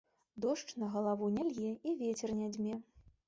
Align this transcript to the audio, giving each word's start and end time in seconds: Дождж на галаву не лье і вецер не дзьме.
Дождж 0.43 0.71
на 0.83 0.87
галаву 0.95 1.29
не 1.37 1.43
лье 1.51 1.71
і 1.91 1.95
вецер 2.01 2.35
не 2.43 2.47
дзьме. 2.57 2.75